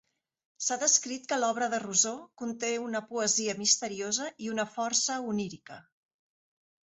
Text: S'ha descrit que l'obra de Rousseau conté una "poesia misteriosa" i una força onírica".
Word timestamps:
S'ha 0.67 0.75
descrit 0.83 1.27
que 1.31 1.37
l'obra 1.41 1.65
de 1.73 1.79
Rousseau 1.83 2.15
conté 2.41 2.71
una 2.85 3.01
"poesia 3.11 3.55
misteriosa" 3.61 4.29
i 4.45 4.49
una 4.55 4.67
força 4.77 5.19
onírica". 5.35 5.79